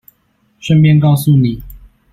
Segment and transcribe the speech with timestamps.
[0.59, 1.61] 順便告訴你